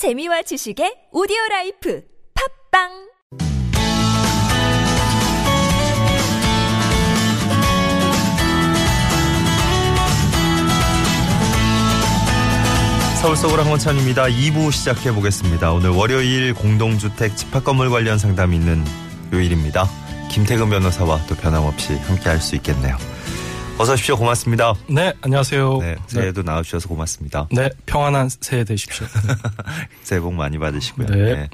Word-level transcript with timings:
재미와 0.00 0.40
지식의 0.40 1.12
오디오 1.12 1.36
라이프 1.50 2.02
팟빵 2.72 2.88
서울 13.20 13.36
속으로 13.36 13.62
황원찬입니다. 13.64 14.24
2부 14.28 14.72
시작해 14.72 15.12
보겠습니다. 15.12 15.70
오늘 15.72 15.90
월요일 15.90 16.54
공동주택 16.54 17.36
집합 17.36 17.62
건물 17.62 17.90
관련 17.90 18.16
상담이 18.16 18.56
있는 18.56 18.82
요일입니다. 19.34 19.84
김태근 20.30 20.70
변호사와 20.70 21.26
또 21.28 21.34
변함없이 21.34 21.92
함께 21.96 22.30
할 22.30 22.40
수 22.40 22.56
있겠네요. 22.56 22.96
어서 23.80 23.94
오십시오. 23.94 24.18
고맙습니다. 24.18 24.74
네, 24.88 25.14
안녕하세요. 25.22 25.78
네, 25.78 25.96
새해도 26.06 26.42
나와주셔서 26.42 26.86
고맙습니다. 26.86 27.48
네, 27.50 27.70
평안한 27.86 28.28
새해 28.28 28.62
되십시오. 28.62 29.06
새해 30.04 30.20
복 30.20 30.34
많이 30.34 30.58
받으시고요. 30.58 31.06
네. 31.06 31.48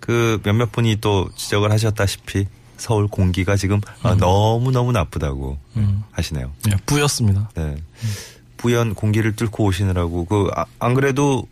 그 0.00 0.40
몇몇 0.42 0.72
분이 0.72 0.96
또 1.00 1.30
지적을 1.36 1.70
하셨다시피 1.70 2.46
서울 2.76 3.06
공기가 3.06 3.54
지금 3.54 3.80
아, 4.02 4.16
너무너무 4.16 4.90
나쁘다고 4.90 5.58
음. 5.76 6.02
하시네요. 6.10 6.50
네, 6.64 6.76
뿌였습니다. 6.86 7.50
네. 7.54 7.76
부연 8.56 8.96
공기를 8.96 9.36
뚫고 9.36 9.62
오시느라고 9.66 10.24
그안 10.24 10.94
그래도 10.94 11.46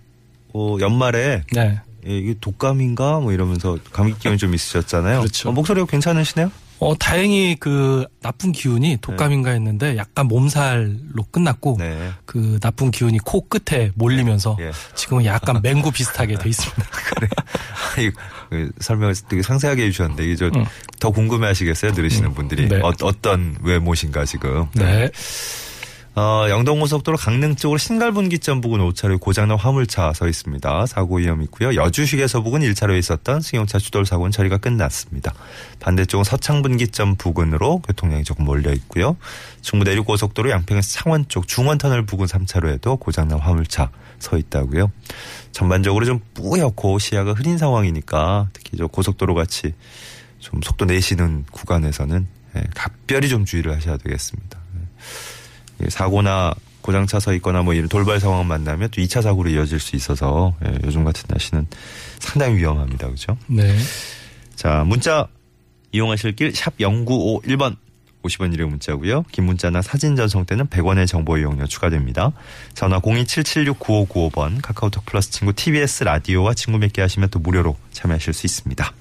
어, 0.52 0.78
연말에 0.80 1.44
네. 1.52 1.80
예, 2.08 2.18
이게 2.18 2.34
독감인가 2.40 3.20
뭐 3.20 3.32
이러면서 3.32 3.78
감기 3.92 4.18
기운이 4.18 4.36
좀 4.36 4.52
있으셨잖아요. 4.52 5.20
그렇죠. 5.20 5.50
어, 5.50 5.52
목소리가 5.52 5.86
괜찮으시네요? 5.86 6.50
어, 6.80 6.96
다행히 6.96 7.56
그 7.58 8.06
나쁜 8.22 8.52
기운이 8.52 8.98
독감인가 9.00 9.50
했는데 9.50 9.96
약간 9.96 10.26
몸살로 10.28 11.24
끝났고 11.30 11.76
네. 11.78 12.10
그 12.24 12.58
나쁜 12.60 12.90
기운이 12.90 13.18
코 13.18 13.46
끝에 13.48 13.90
몰리면서 13.94 14.56
예. 14.60 14.70
지금은 14.94 15.24
약간 15.24 15.60
맹구 15.62 15.90
비슷하게 15.90 16.36
돼 16.36 16.48
있습니다. 16.48 16.84
그래. 17.16 17.28
이, 17.98 18.10
그 18.50 18.70
설명을 18.78 19.14
되게 19.28 19.42
상세하게 19.42 19.86
해주셨는데 19.86 20.24
이게 20.24 20.44
음. 20.44 20.64
저더 20.98 21.10
궁금해하시겠어요? 21.12 21.92
들으시는 21.92 22.34
분들이 22.34 22.68
네. 22.68 22.80
어, 22.80 22.92
어떤 23.02 23.56
외모신가 23.62 24.24
지금. 24.24 24.66
네. 24.74 25.10
어, 26.18 26.50
영동고속도로 26.50 27.16
강릉 27.16 27.54
쪽으로 27.54 27.78
신갈분기점 27.78 28.60
부근 28.60 28.80
5차로에 28.80 29.20
고장난 29.20 29.56
화물차 29.56 30.12
서 30.14 30.26
있습니다. 30.26 30.86
사고 30.86 31.18
위험 31.18 31.42
있고요. 31.42 31.76
여주휴게소 31.76 32.42
부근 32.42 32.62
1차로에 32.62 32.98
있었던 32.98 33.40
승용차 33.40 33.78
추돌 33.78 34.04
사고는 34.04 34.32
처리가 34.32 34.58
끝났습니다. 34.58 35.32
반대쪽은 35.78 36.24
서창분기점 36.24 37.14
부근으로 37.14 37.78
교통량이 37.82 38.24
조금 38.24 38.46
몰려 38.46 38.72
있고요. 38.72 39.16
중부 39.62 39.84
내륙고속도로 39.84 40.50
양평에서 40.50 40.88
창원 40.90 41.28
쪽 41.28 41.46
중원터널 41.46 42.04
부근 42.04 42.26
3차로에도 42.26 42.98
고장난 42.98 43.38
화물차 43.38 43.92
서 44.18 44.36
있다고요. 44.36 44.90
전반적으로 45.52 46.04
좀 46.04 46.18
뿌옇고 46.34 46.98
시야가 46.98 47.34
흐린 47.34 47.58
상황이니까 47.58 48.48
특히 48.52 48.76
저 48.76 48.88
고속도로 48.88 49.36
같이 49.36 49.72
좀 50.40 50.62
속도 50.62 50.84
내시는 50.84 51.44
구간에서는 51.52 52.26
예, 52.56 52.64
각별히 52.74 53.28
좀 53.28 53.44
주의를 53.44 53.76
하셔야 53.76 53.96
되겠습니다. 53.98 54.58
예, 55.84 55.90
사고나 55.90 56.54
고장 56.80 57.06
차 57.06 57.18
서 57.18 57.34
있거나 57.34 57.62
뭐 57.62 57.74
이런 57.74 57.88
돌발 57.88 58.18
상황 58.20 58.46
만나면 58.46 58.88
또 58.90 59.00
2차 59.02 59.20
사고로 59.22 59.50
이어질 59.50 59.78
수 59.80 59.96
있어서 59.96 60.54
예, 60.64 60.78
요즘 60.84 61.04
같은 61.04 61.24
날씨는 61.28 61.66
상당히 62.18 62.56
위험합니다. 62.56 63.06
그렇죠? 63.06 63.36
네. 63.46 63.76
자, 64.56 64.84
문자 64.86 65.26
이용하실 65.92 66.36
길 66.36 66.54
샵 66.54 66.76
0951번 66.78 67.76
50원 68.22 68.52
유료 68.52 68.68
문자고요. 68.68 69.22
긴 69.30 69.44
문자나 69.44 69.80
사진 69.80 70.16
전송 70.16 70.44
때는 70.44 70.66
100원의 70.66 71.06
정보 71.06 71.38
이용료 71.38 71.66
추가됩니다. 71.66 72.32
전화 72.74 72.98
027769595번 73.00 74.60
카카오톡 74.60 75.06
플러스 75.06 75.30
친구 75.30 75.52
TBS 75.52 76.04
라디오와 76.04 76.54
친구 76.54 76.78
맺게 76.78 77.00
하시면 77.00 77.28
또 77.30 77.38
무료로 77.38 77.76
참여하실 77.92 78.34
수 78.34 78.46
있습니다. 78.46 78.92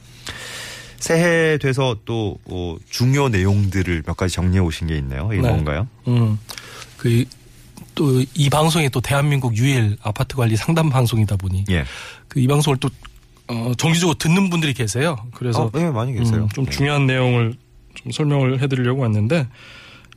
새해 1.00 1.58
돼서 1.58 1.96
또 2.06 2.38
어, 2.46 2.76
중요 2.90 3.30
내용들을 3.30 4.04
몇 4.06 4.18
가지 4.18 4.34
정리해 4.34 4.60
오신 4.60 4.88
게 4.88 4.98
있네요. 4.98 5.30
이게 5.32 5.42
네. 5.42 5.50
뭔가요? 5.50 5.88
음. 6.08 6.40
그 6.98 7.26
또 7.96 8.24
이 8.36 8.50
방송이 8.50 8.90
또 8.90 9.02
대한민국 9.02 9.58
유일 9.58 9.98
아파트 10.04 10.36
관리 10.36 10.56
상담 10.56 10.88
방송이다 10.90 11.36
보니 11.36 11.66
예. 11.70 11.84
그 12.28 12.40
이 12.40 12.46
방송을 12.48 12.78
또 12.78 12.90
어, 13.48 13.72
정기적으로 13.76 14.16
듣는 14.20 14.50
분들이 14.52 14.74
계세요. 14.74 15.16
그래서 15.34 15.64
어, 15.66 15.72
네, 15.74 15.90
많이 15.90 16.14
계세요. 16.14 16.44
음, 16.44 16.50
좀 16.50 16.66
예. 16.68 16.70
중요한 16.70 17.08
내용을 17.08 17.56
좀 17.96 18.12
설명을 18.12 18.62
해드리려고 18.62 19.02
왔는데 19.02 19.48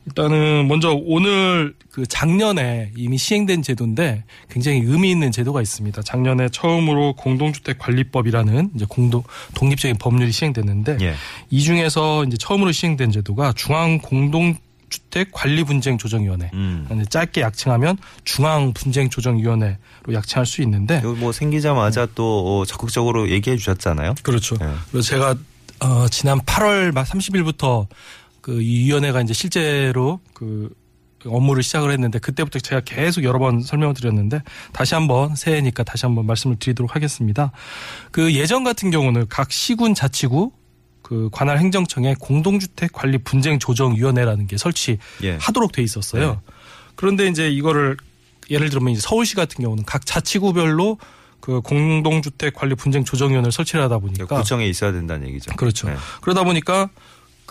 일단은 0.07 0.67
먼저 0.67 0.91
오늘 0.91 1.75
그 1.91 2.05
작년에 2.07 2.91
이미 2.95 3.17
시행된 3.17 3.61
제도인데 3.61 4.23
굉장히 4.49 4.79
의미 4.79 5.11
있는 5.11 5.31
제도가 5.31 5.61
있습니다. 5.61 6.01
작년에 6.01 6.49
처음으로 6.49 7.13
공동주택 7.13 7.77
관리법이라는 7.77 8.71
이제 8.75 8.85
공동 8.89 9.23
독립적인 9.53 9.97
법률이 9.97 10.31
시행됐는데 10.31 10.97
예. 11.01 11.13
이 11.49 11.61
중에서 11.61 12.25
이제 12.25 12.37
처음으로 12.37 12.71
시행된 12.71 13.11
제도가 13.11 13.53
중앙 13.55 13.99
공동 13.99 14.55
주택 14.89 15.31
관리 15.31 15.63
분쟁 15.63 15.97
조정위원회. 15.97 16.51
음. 16.53 17.05
짧게 17.09 17.41
약칭하면 17.41 17.97
중앙 18.25 18.73
분쟁 18.73 19.09
조정위원회로 19.09 19.77
약칭할 20.13 20.45
수 20.45 20.61
있는데 20.63 21.01
뭐 21.01 21.31
생기자마자 21.31 22.07
또 22.13 22.59
어, 22.59 22.65
적극적으로 22.65 23.29
얘기해 23.29 23.55
주셨잖아요. 23.55 24.15
그렇죠. 24.21 24.57
네. 24.57 24.67
그래서 24.91 25.07
제가 25.07 25.35
어, 25.79 26.07
지난 26.09 26.39
8월 26.41 26.91
말 26.91 27.05
30일부터 27.05 27.87
그 28.41 28.61
이 28.61 28.85
위원회가 28.85 29.21
이제 29.21 29.33
실제로 29.33 30.19
그 30.33 30.73
업무를 31.25 31.61
시작을 31.61 31.91
했는데 31.91 32.19
그때부터 32.19 32.59
제가 32.59 32.81
계속 32.81 33.23
여러 33.23 33.39
번 33.39 33.61
설명을 33.61 33.93
드렸는데 33.93 34.41
다시 34.73 34.95
한번 34.95 35.35
새해니까 35.35 35.83
다시 35.83 36.05
한번 36.05 36.25
말씀을 36.25 36.57
드리도록 36.57 36.95
하겠습니다. 36.95 37.51
그 38.11 38.33
예전 38.33 38.63
같은 38.63 38.89
경우는 38.89 39.27
각 39.29 39.51
시군 39.51 39.93
자치구 39.93 40.51
그 41.03 41.29
관할 41.31 41.59
행정청에 41.59 42.15
공동주택 42.19 42.91
관리 42.93 43.17
분쟁 43.17 43.59
조정 43.59 43.95
위원회라는 43.95 44.47
게 44.47 44.57
설치하도록 44.57 45.71
예. 45.73 45.75
돼 45.75 45.83
있었어요. 45.83 46.41
그런데 46.95 47.27
이제 47.27 47.49
이거를 47.49 47.97
예를 48.49 48.69
들면 48.69 48.93
이제 48.93 49.01
서울시 49.01 49.35
같은 49.35 49.63
경우는 49.63 49.83
각 49.85 50.05
자치구별로 50.05 50.97
그 51.39 51.61
공동주택 51.61 52.53
관리 52.53 52.75
분쟁 52.75 53.03
조정위원회를 53.03 53.51
설치를 53.51 53.83
하다 53.83 53.99
보니까 53.99 54.37
구청에 54.37 54.67
있어야 54.67 54.91
된다는 54.91 55.27
얘기죠. 55.27 55.51
그렇죠. 55.55 55.89
네. 55.89 55.95
그러다 56.21 56.43
보니까 56.43 56.89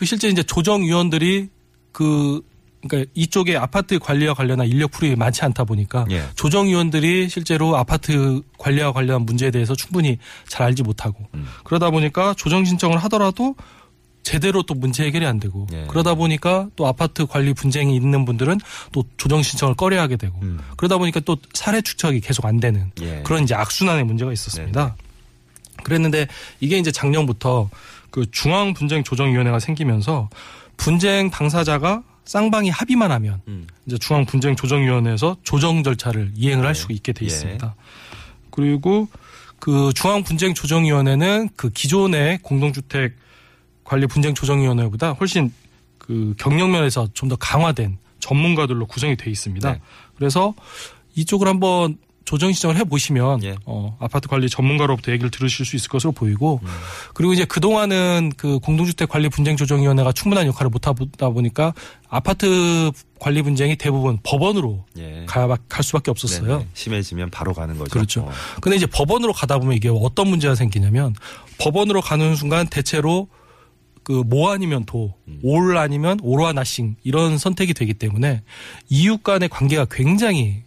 그 0.00 0.06
실제 0.06 0.28
이제 0.30 0.42
조정위원들이 0.42 1.50
그 1.92 2.40
그러니까 2.88 3.10
이쪽에 3.12 3.58
아파트 3.58 3.98
관리와 3.98 4.32
관련한 4.32 4.66
인력 4.66 4.92
풀이 4.92 5.14
많지 5.14 5.44
않다 5.44 5.64
보니까 5.64 6.06
예. 6.10 6.24
조정위원들이 6.36 7.28
실제로 7.28 7.76
아파트 7.76 8.40
관리와 8.56 8.94
관련한 8.94 9.26
문제에 9.26 9.50
대해서 9.50 9.74
충분히 9.74 10.16
잘 10.48 10.62
알지 10.62 10.84
못하고 10.84 11.26
음. 11.34 11.46
그러다 11.64 11.90
보니까 11.90 12.32
조정 12.32 12.64
신청을 12.64 12.96
하더라도 12.96 13.54
제대로 14.22 14.62
또 14.62 14.72
문제 14.72 15.04
해결이 15.04 15.26
안 15.26 15.38
되고 15.38 15.66
예. 15.74 15.84
그러다 15.86 16.14
보니까 16.14 16.70
또 16.76 16.86
아파트 16.86 17.26
관리 17.26 17.52
분쟁이 17.52 17.94
있는 17.94 18.24
분들은 18.24 18.58
또 18.92 19.04
조정 19.18 19.42
신청을 19.42 19.74
꺼려하게 19.74 20.16
되고 20.16 20.38
음. 20.40 20.60
그러다 20.78 20.96
보니까 20.96 21.20
또 21.20 21.36
사례 21.52 21.82
축적이 21.82 22.20
계속 22.20 22.46
안 22.46 22.58
되는 22.58 22.90
예. 23.02 23.20
그런 23.22 23.42
이제 23.42 23.54
악순환의 23.54 24.04
문제가 24.04 24.32
있었습니다. 24.32 24.96
그랬는데 25.82 26.26
이게 26.60 26.78
이제 26.78 26.90
작년부터 26.90 27.68
그 28.10 28.30
중앙 28.30 28.74
분쟁 28.74 29.02
조정위원회가 29.04 29.58
생기면서 29.58 30.28
분쟁 30.76 31.30
당사자가 31.30 32.02
쌍방이 32.24 32.70
합의만 32.70 33.10
하면 33.12 33.42
음. 33.48 33.66
이제 33.86 33.98
중앙 33.98 34.24
분쟁 34.24 34.54
조정위원회에서 34.56 35.36
조정 35.42 35.82
절차를 35.82 36.32
이행을 36.36 36.64
할 36.64 36.74
네. 36.74 36.80
수 36.80 36.92
있게 36.92 37.12
돼 37.12 37.24
예. 37.24 37.26
있습니다. 37.26 37.74
그리고 38.50 39.08
그 39.58 39.92
중앙 39.94 40.22
분쟁 40.22 40.54
조정위원회는 40.54 41.50
그 41.56 41.70
기존의 41.70 42.38
공동주택 42.42 43.16
관리 43.84 44.06
분쟁 44.06 44.34
조정위원회보다 44.34 45.12
훨씬 45.12 45.52
그 45.98 46.34
경력면에서 46.38 47.08
좀 47.12 47.28
더 47.28 47.36
강화된 47.36 47.98
전문가들로 48.20 48.86
구성이 48.86 49.16
돼 49.16 49.30
있습니다. 49.30 49.72
네. 49.72 49.80
그래서 50.16 50.54
이쪽을 51.16 51.48
한번 51.48 51.96
조정 52.30 52.52
신청을 52.52 52.76
해 52.76 52.84
보시면 52.84 53.42
예. 53.42 53.56
어, 53.66 53.96
아파트 53.98 54.28
관리 54.28 54.48
전문가로부터 54.48 55.10
얘기를 55.10 55.32
들으실 55.32 55.66
수 55.66 55.74
있을 55.74 55.88
것으로 55.88 56.12
보이고 56.12 56.60
음. 56.62 56.68
그리고 57.12 57.32
이제 57.32 57.44
그 57.44 57.58
동안은 57.58 58.34
그 58.36 58.60
공동주택 58.60 59.08
관리 59.08 59.28
분쟁 59.28 59.56
조정위원회가 59.56 60.12
충분한 60.12 60.46
역할을 60.46 60.70
못 60.70 60.86
하다 60.86 61.30
보니까 61.30 61.74
아파트 62.08 62.92
관리 63.18 63.42
분쟁이 63.42 63.74
대부분 63.74 64.20
법원으로 64.22 64.84
예. 64.98 65.24
가, 65.26 65.58
갈 65.68 65.82
수밖에 65.82 66.12
없었어요. 66.12 66.58
네네. 66.58 66.68
심해지면 66.72 67.30
바로 67.30 67.52
가는 67.52 67.76
거죠. 67.76 67.90
그렇죠. 67.90 68.20
어. 68.20 68.30
근데 68.60 68.76
이제 68.76 68.86
법원으로 68.86 69.32
가다 69.32 69.58
보면 69.58 69.74
이게 69.76 69.88
어떤 69.92 70.28
문제가 70.28 70.54
생기냐면 70.54 71.16
법원으로 71.58 72.00
가는 72.00 72.36
순간 72.36 72.68
대체로 72.68 73.26
그뭐 74.04 74.52
아니면 74.52 74.84
도, 74.84 75.14
음. 75.26 75.40
올 75.42 75.76
아니면 75.76 76.20
오로아 76.22 76.52
나싱 76.52 76.94
이런 77.02 77.38
선택이 77.38 77.74
되기 77.74 77.92
때문에 77.92 78.44
이웃 78.88 79.24
간의 79.24 79.48
관계가 79.48 79.86
굉장히 79.90 80.62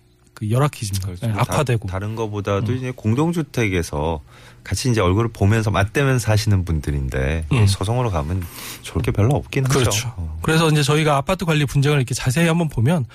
그 0.48 0.52
열악해집니다. 0.52 1.06
그렇죠. 1.08 1.28
네, 1.28 1.34
다- 1.34 1.42
악화되고. 1.42 1.88
음. 1.88 1.90
다른 1.90 2.16
거보다도 2.16 2.74
이제 2.74 2.92
공동주택에서 2.96 4.22
같이 4.64 4.90
이제 4.90 5.02
얼굴을 5.02 5.30
보면서 5.34 5.72
맞대면서 5.72 6.20
사시는 6.26 6.64
분들인데 6.66 7.46
음. 7.52 7.68
소송으로 7.68 8.12
가면 8.12 8.44
좋을 8.82 9.02
게 9.04 9.12
별로 9.12 9.36
없긴 9.36 9.66
하죠. 9.66 9.80
그렇죠. 9.80 10.14
어. 10.16 10.40
그래서 10.42 10.70
이제 10.70 10.82
저희가 10.84 11.18
아파트 11.18 11.44
관리 11.46 11.66
분쟁을 11.66 11.98
이렇게 11.98 12.14
자세히 12.14 12.48
한번 12.48 12.70
보면 12.70 13.06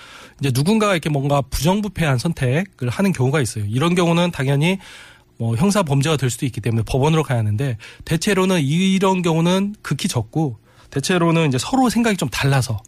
이제 0.41 0.51
누군가가 0.55 0.93
이렇게 0.93 1.09
뭔가 1.09 1.41
부정부패한 1.41 2.19
선택을 2.19 2.89
하는 2.91 3.13
경우가 3.13 3.41
있어요. 3.41 3.65
이런 3.67 3.95
경우는 3.95 4.31
당연히 4.31 4.79
뭐 5.39 5.57
형사 5.57 5.83
범죄가 5.83 6.17
될 6.17 6.29
수도 6.31 6.45
있기 6.47 6.61
때문에 6.61 6.83
법원으로 6.87 7.23
가야 7.23 7.39
하는데 7.39 7.79
대체로는 8.05 8.61
이런 8.61 9.23
경우는 9.23 9.77
극히 9.83 10.09
적고 10.09 10.59
대체로는 10.91 11.49
이제 11.49 11.59
서로 11.59 11.89
생각이 11.89 12.17
좀 12.17 12.29
달라서 12.29 12.79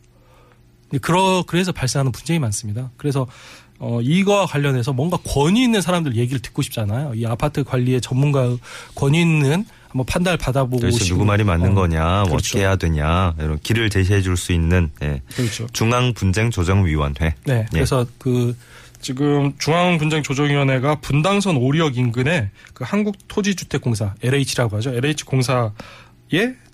그러 1.00 1.44
그래서 1.46 1.70
발생하는 1.72 2.10
분쟁이 2.12 2.38
많습니다. 2.40 2.90
그래서 2.96 3.26
어 3.80 4.00
이거와 4.02 4.46
관련해서 4.46 4.92
뭔가 4.92 5.16
권위 5.26 5.64
있는 5.64 5.80
사람들 5.80 6.14
얘기를 6.14 6.40
듣고 6.40 6.62
싶잖아요. 6.62 7.14
이 7.14 7.26
아파트 7.26 7.64
관리의 7.64 8.00
전문가 8.00 8.46
권위 8.94 9.20
있는 9.20 9.64
한번 9.88 10.06
판단을 10.06 10.36
받아보고 10.38 10.82
도대체. 10.82 11.04
누구 11.06 11.24
말이 11.24 11.42
맞는 11.42 11.72
어, 11.72 11.74
거냐, 11.74 12.04
뭐 12.04 12.24
그렇죠. 12.24 12.34
어떻게 12.36 12.58
해야 12.60 12.76
되냐 12.76 13.34
이런 13.38 13.58
길을 13.60 13.90
제시해 13.90 14.20
줄 14.22 14.36
수 14.36 14.52
있는 14.52 14.90
예. 15.02 15.22
그렇죠. 15.34 15.66
중앙 15.72 16.12
분쟁 16.14 16.50
조정위원회. 16.50 17.34
네. 17.44 17.54
예. 17.54 17.66
그래서 17.72 18.06
그 18.18 18.54
지금 19.00 19.54
중앙분쟁조정위원회가 19.58 20.96
분당선 20.96 21.56
오리역 21.56 21.96
인근에 21.96 22.50
그 22.74 22.84
한국토지주택공사 22.84 24.14
LH라고 24.22 24.76
하죠. 24.76 24.94
LH 24.94 25.24
공사에 25.24 25.70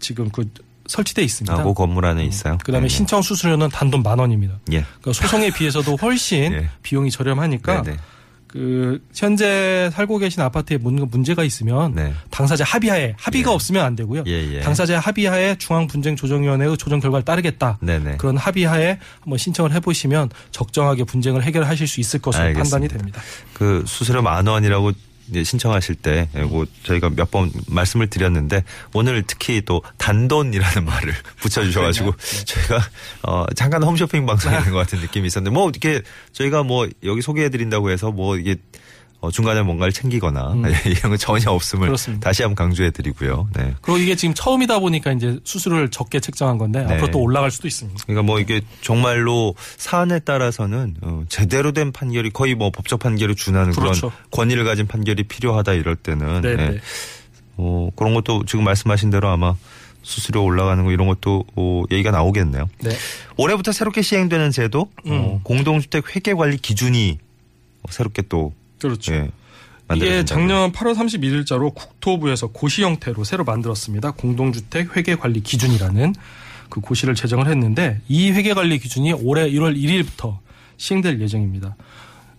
지금 0.00 0.29
그 0.31 0.49
설치돼 0.88 1.23
있습니다. 1.23 1.55
아, 1.55 1.62
그 1.62 1.75
건물 1.75 2.05
안에 2.06 2.25
있어요. 2.25 2.59
그다음에 2.65 2.88
네, 2.88 2.88
신청 2.88 3.23
수수료는 3.23 3.69
단돈 3.71 4.03
만 4.03 4.19
원입니다. 4.19 4.55
네. 4.67 4.79
예. 4.79 4.85
그러니까 5.00 5.12
소송에 5.12 5.50
비해서도 5.50 5.97
훨씬 5.97 6.53
예. 6.55 6.71
비용이 6.83 7.11
저렴하니까 7.11 7.83
네, 7.83 7.93
네. 7.93 7.97
그 8.47 9.03
현재 9.15 9.91
살고 9.93 10.19
계신 10.19 10.41
아파트에 10.41 10.79
뭔가 10.79 11.05
문제가 11.11 11.44
있으면 11.44 11.94
네. 11.94 12.15
당사자 12.31 12.65
합의하에 12.65 13.15
합의가 13.19 13.50
예. 13.50 13.55
없으면 13.55 13.85
안 13.85 13.97
되고요. 13.97 14.25
예, 14.27 14.55
예. 14.55 14.61
당사자 14.61 14.99
합의하에 14.99 15.56
중앙분쟁조정위원회의 15.59 16.77
조정 16.79 17.00
결과를 17.00 17.25
따르겠다. 17.25 17.79
네네. 17.82 18.17
그런 18.17 18.37
합의하에 18.37 18.99
한번 19.21 19.39
신청을 19.39 19.73
해보시면 19.73 20.31
적정하게 20.53 21.05
분쟁을 21.05 21.43
해결하실 21.43 21.87
수 21.87 22.00
있을 22.00 22.21
것으로 22.21 22.44
알겠습니다. 22.44 22.79
판단이 22.79 22.89
됩니다. 22.89 23.21
그 23.53 23.85
수수료 23.87 24.23
만 24.23 24.47
원이라고 24.47 24.93
신청하실 25.44 25.96
때, 25.96 26.28
이거 26.34 26.67
저희가 26.84 27.11
몇 27.11 27.31
번 27.31 27.50
말씀을 27.69 28.08
드렸는데 28.08 28.62
오늘 28.94 29.25
특히 29.26 29.61
또 29.64 29.82
단돈이라는 29.99 30.84
말을 30.87 31.14
붙여주셔가지고 31.40 32.12
네. 32.17 32.44
저희가 32.44 32.88
어 33.23 33.44
잠깐 33.56 33.82
홈쇼핑 33.82 34.25
방송이 34.26 34.55
된 34.62 34.73
것 34.73 34.78
같은 34.78 35.00
느낌이 35.00 35.26
있었는데 35.26 35.52
뭐 35.52 35.69
이렇게 35.69 36.02
저희가 36.32 36.62
뭐 36.62 36.88
여기 37.02 37.23
소개해드린다고 37.23 37.90
해서 37.90 38.11
뭐 38.12 38.37
이게 38.37 38.56
어 39.26 39.31
중간에 39.31 39.62
뭔가를 39.62 39.93
챙기거나 39.93 40.52
음. 40.52 40.64
이런 40.87 41.11
거 41.11 41.17
전혀 41.17 41.50
없음을 41.50 41.88
그렇습니다. 41.88 42.28
다시 42.28 42.43
한번 42.43 42.55
강조해드리고요. 42.67 43.49
네. 43.56 43.75
그리고 43.82 43.99
이게 43.99 44.14
지금 44.14 44.34
처음이다 44.34 44.78
보니까 44.78 45.12
이제 45.12 45.38
수수료를 45.43 45.90
적게 45.90 46.20
책정한 46.20 46.58
건데 46.58 46.84
네. 46.84 46.94
앞으로 46.94 47.11
또 47.11 47.20
올라갈 47.20 47.50
수도 47.50 47.67
있습니다. 47.67 48.05
그러니까 48.05 48.23
뭐 48.23 48.38
이게 48.38 48.61
정말로 48.82 49.55
사안에 49.76 50.20
따라서는 50.20 50.96
어, 51.02 51.25
제대로 51.28 51.73
된 51.73 51.90
판결이 51.90 52.31
거의 52.31 52.55
뭐 52.55 52.70
법적 52.70 53.00
판결에 53.00 53.34
준하는 53.34 53.73
그런 53.73 53.88
그렇죠. 53.88 54.12
권위를 54.31 54.64
가진 54.64 54.87
판결이 54.87 55.25
필요하다 55.25 55.72
이럴 55.72 55.96
때는 55.96 56.43
네, 56.43 56.50
예. 56.50 56.56
네. 56.56 56.79
어, 57.56 57.88
그런 57.96 58.14
것도 58.14 58.44
지금 58.46 58.64
말씀하신 58.64 59.11
대로 59.11 59.29
아마 59.29 59.55
수수료 60.02 60.44
올라가는 60.44 60.84
거 60.84 60.93
이런 60.93 61.08
것도 61.08 61.44
어, 61.56 61.82
얘기가 61.90 62.12
나오겠네요. 62.12 62.69
네. 62.81 62.90
올해부터 63.37 63.72
새롭게 63.72 64.02
시행되는 64.02 64.52
제도 64.52 64.82
어, 65.05 65.11
음. 65.11 65.40
공동주택 65.43 66.14
회계 66.14 66.32
관리 66.32 66.58
기준이 66.58 67.19
새롭게 67.90 68.22
또 68.29 68.52
그렇죠. 68.88 69.15
예, 69.15 69.31
이게. 69.94 70.25
작년 70.25 70.73
8월 70.73 70.94
31일자로 70.94 71.75
국토부에서 71.75 72.49
고시 72.49 72.83
형태로 72.83 73.25
새로 73.25 73.44
만들었습니다. 73.44 74.12
공동주택 74.12 74.97
회계관리 74.97 75.43
기준이라는 75.43 76.15
그 76.69 76.81
고시를 76.81 77.15
제정을 77.15 77.49
했는데 77.49 78.00
이 78.09 78.31
회계관리 78.31 78.79
기준이 78.79 79.12
올해 79.12 79.49
1월 79.50 79.77
1일부터 79.77 80.38
시행될 80.77 81.21
예정입니다. 81.21 81.77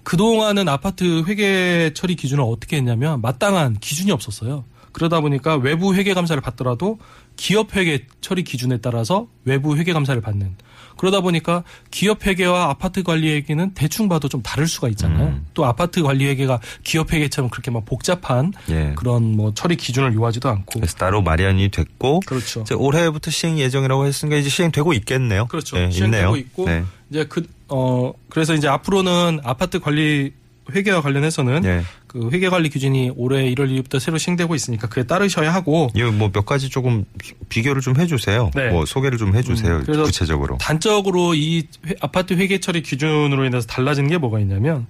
그동안은 0.03 0.69
아파트 0.69 1.23
회계 1.25 1.91
처리 1.93 2.15
기준을 2.15 2.43
어떻게 2.43 2.77
했냐면 2.77 3.21
마땅한 3.21 3.79
기준이 3.79 4.11
없었어요. 4.11 4.63
그러다 4.93 5.21
보니까 5.21 5.55
외부 5.55 5.93
회계 5.93 6.13
감사를 6.13 6.41
받더라도 6.41 6.97
기업 7.35 7.75
회계 7.75 8.05
처리 8.21 8.43
기준에 8.43 8.77
따라서 8.77 9.27
외부 9.45 9.77
회계 9.77 9.93
감사를 9.93 10.19
받는 10.21 10.55
그러다 10.97 11.21
보니까 11.21 11.63
기업 11.91 12.25
회계와 12.25 12.69
아파트 12.69 13.03
관리 13.03 13.31
회계는 13.31 13.73
대충 13.73 14.09
봐도 14.09 14.27
좀 14.27 14.41
다를 14.41 14.67
수가 14.67 14.89
있잖아요. 14.89 15.27
음. 15.27 15.45
또 15.53 15.65
아파트 15.65 16.01
관리 16.03 16.25
회계가 16.25 16.59
기업 16.83 17.13
회계처럼 17.13 17.49
그렇게 17.49 17.71
막 17.71 17.85
복잡한 17.85 18.53
예. 18.69 18.93
그런 18.95 19.35
뭐 19.35 19.53
처리 19.53 19.75
기준을 19.75 20.13
요하지도 20.13 20.49
않고 20.49 20.79
그래서 20.79 20.95
따로 20.97 21.21
마련이 21.21 21.69
됐고 21.69 22.21
그렇죠. 22.21 22.61
이제 22.61 22.73
올해부터 22.75 23.31
시행 23.31 23.59
예정이라고 23.59 24.05
했으니까 24.05 24.37
이제 24.37 24.49
시행되고 24.49 24.93
있겠네요. 24.93 25.45
그렇죠. 25.47 25.77
예, 25.77 25.89
시행되고 25.91 26.35
있네요. 26.35 26.35
있고 26.35 26.65
네. 26.65 26.83
이제 27.09 27.25
그 27.25 27.45
어 27.69 28.13
그래서 28.29 28.53
이제 28.53 28.67
앞으로는 28.67 29.41
아파트 29.43 29.79
관리 29.79 30.33
회계와 30.73 31.01
관련해서는 31.01 31.65
예. 31.65 31.83
그 32.07 32.29
회계 32.31 32.47
관리 32.49 32.69
기준이 32.69 33.11
올해 33.15 33.43
1월 33.53 33.69
1일부터 33.69 33.99
새로 33.99 34.17
시행되고 34.17 34.55
있으니까 34.55 34.87
그에 34.87 35.03
따르셔야 35.05 35.53
하고 35.53 35.89
이거 35.93 36.09
뭐몇 36.11 36.45
가지 36.45 36.69
조금 36.69 37.03
비- 37.19 37.33
비교를 37.49 37.81
좀 37.81 37.99
해주세요. 37.99 38.51
네. 38.55 38.69
뭐 38.69 38.85
소개를 38.85 39.17
좀 39.17 39.35
해주세요. 39.35 39.77
음, 39.77 39.83
그래서 39.85 40.03
구체적으로. 40.03 40.57
단적으로 40.59 41.35
이 41.35 41.67
회- 41.85 41.95
아파트 41.99 42.33
회계 42.33 42.59
처리 42.59 42.81
기준으로 42.81 43.43
인해서 43.45 43.67
달라지는 43.67 44.09
게 44.09 44.17
뭐가 44.17 44.39
있냐면 44.39 44.87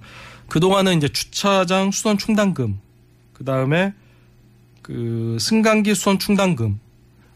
그 0.48 0.60
동안은 0.60 0.96
이제 0.98 1.08
주차장 1.08 1.90
수선 1.90 2.18
충당금 2.18 2.78
그 3.32 3.44
다음에 3.44 3.92
그 4.82 5.36
승강기 5.40 5.94
수선 5.96 6.18
충당금 6.18 6.78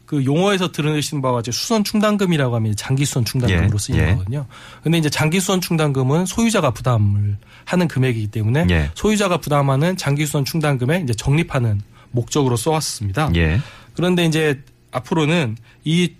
그 0.05 0.25
용어에서 0.25 0.71
들으시는 0.71 1.21
바와 1.21 1.35
같이 1.35 1.51
수선 1.51 1.83
충당금이라고 1.83 2.55
하면 2.55 2.75
장기 2.75 3.05
수선 3.05 3.23
충당금으로 3.25 3.73
예, 3.73 3.77
쓰이는 3.77 4.03
예. 4.03 4.11
거거든요. 4.11 4.45
근데 4.83 4.97
이제 4.97 5.09
장기 5.09 5.39
수선 5.39 5.61
충당금은 5.61 6.25
소유자가 6.25 6.71
부담을 6.71 7.37
하는 7.65 7.87
금액이기 7.87 8.27
때문에 8.27 8.67
예. 8.69 8.91
소유자가 8.95 9.37
부담하는 9.37 9.97
장기 9.97 10.25
수선 10.25 10.45
충당금에 10.45 11.01
이제 11.01 11.13
적립하는 11.13 11.81
목적으로 12.11 12.57
써왔습니다. 12.57 13.31
예. 13.35 13.59
그런데 13.95 14.25
이제 14.25 14.61
앞으로는 14.91 15.57
이 15.83 16.13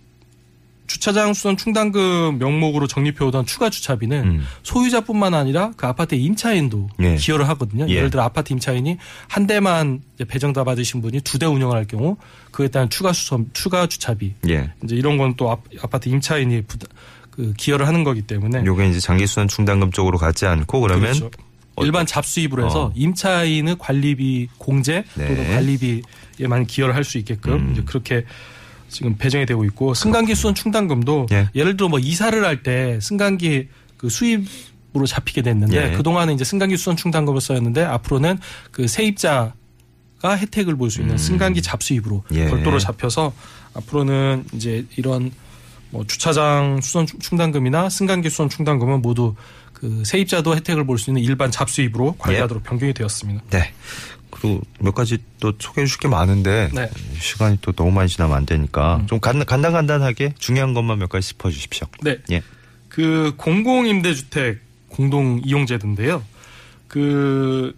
주차장 0.88 1.34
수선 1.34 1.56
충당금 1.58 2.38
명목으로 2.40 2.88
적립해오던 2.88 3.46
추가 3.46 3.70
주차비는 3.70 4.24
음. 4.24 4.46
소유자뿐만 4.64 5.34
아니라 5.34 5.72
그 5.78 5.88
아파트의 5.88 6.22
임차인도 6.24 6.90
예. 7.02 7.16
기여를 7.16 7.48
하거든요. 7.50 7.86
예. 7.90 7.96
예를 7.96 8.10
들어 8.10 8.24
아파트 8.24 8.52
임차인이 8.54 8.98
한 9.28 9.48
대만 9.48 10.02
배정다 10.28 10.64
받으신 10.64 11.02
분이 11.02 11.22
두 11.22 11.38
대 11.40 11.46
운영을 11.46 11.76
할 11.78 11.86
경우 11.88 12.18
그에 12.52 12.68
따른 12.68 12.90
추가 12.90 13.14
수선 13.14 13.50
추가 13.54 13.88
주차비 13.88 14.34
예. 14.50 14.72
이제 14.84 14.96
이런 14.96 15.18
건 15.18 15.36
또 15.38 15.50
아파트 15.82 16.10
임차인이 16.10 16.64
부담, 16.64 16.90
그 17.32 17.54
기여를 17.58 17.88
하는 17.88 18.04
거기 18.04 18.22
때문에 18.22 18.64
요게 18.66 18.90
이제 18.90 19.00
장기 19.00 19.26
수선 19.26 19.48
충당금 19.48 19.92
쪽으로 19.92 20.18
가지 20.18 20.46
않고 20.46 20.82
그러면 20.82 21.06
그렇죠. 21.14 21.32
어- 21.76 21.84
일반 21.86 22.06
잡수입으로 22.06 22.68
해서 22.68 22.86
어. 22.88 22.92
임차인의 22.94 23.78
관리비 23.80 24.50
공제 24.60 25.04
네. 25.16 25.28
또는 25.28 25.56
관리비에만 25.56 26.68
기여를 26.68 26.94
할 26.96 27.04
수 27.04 27.18
있게끔 27.18 27.54
음. 27.54 27.70
이제 27.72 27.82
그렇게 27.84 28.26
지금 28.94 29.18
배정이 29.18 29.46
되고 29.46 29.66
있고 29.66 29.94
승강기 29.94 30.36
수선 30.36 30.56
충당금도 30.56 31.26
예. 31.34 31.50
예를 31.56 31.76
들어 31.76 31.90
뭐 31.90 32.00
이사를 32.00 32.42
할 32.46 32.64
때 32.64 33.00
승강기 33.02 33.68
그 33.98 34.08
수입 34.10 34.48
으로 34.96 35.08
잡히게 35.08 35.42
됐는데 35.42 35.94
예. 35.94 35.98
그동안은 35.98 36.36
이제 36.36 36.44
승강기 36.44 36.78
수선 36.78 36.96
충당금을 36.96 37.42
써였는데 37.42 37.82
앞으로는 37.84 38.38
그 38.72 38.88
세입자가 38.88 39.54
혜택을 40.38 40.76
볼 40.78 40.92
수 40.92 41.02
있는 41.02 41.16
음. 41.16 41.18
승강기 41.18 41.64
잡수입으로 41.64 42.24
예. 42.34 42.46
별도로 42.48 42.78
잡혀서 42.78 43.34
앞으로는 43.74 44.46
이제 44.54 44.86
이런 44.96 45.32
뭐 45.90 46.06
주차장 46.06 46.80
수선 46.82 47.08
충- 47.08 47.20
충당금이나 47.20 47.90
승강기 47.90 48.30
수선 48.30 48.50
충당금은 48.50 49.02
모두 49.02 49.34
그 49.74 50.04
세입자도 50.06 50.56
혜택을 50.58 50.86
볼 50.86 51.00
수 51.00 51.10
있는 51.10 51.24
일반 51.24 51.50
잡수입으로 51.50 52.14
관리하도록 52.20 52.62
변경이 52.64 52.94
되었습니다. 52.94 53.42
네. 53.50 53.74
그리고 54.44 54.62
몇 54.80 54.94
가지 54.94 55.18
또 55.40 55.54
소개해 55.58 55.86
주실 55.88 56.02
게 56.02 56.08
많은데 56.10 56.70
네. 56.74 56.90
시간이 57.18 57.60
또 57.62 57.72
너무 57.72 57.92
많이 57.92 58.10
지나면 58.10 58.36
안 58.36 58.46
되니까 58.46 58.98
음. 58.98 59.08
좀 59.08 59.20
간, 59.22 59.44
간단간단하게 59.46 60.34
중요한 60.38 60.74
것만 60.74 61.00
몇 61.00 61.08
가지 61.08 61.30
짚어 61.30 61.50
주십시오. 61.50 61.88
네. 62.02 62.18
예. 62.32 62.42
그 62.90 63.34
공공임대주택 63.38 64.62
공동 64.90 65.40
이용제도인데요. 65.44 66.22
그 66.90 67.74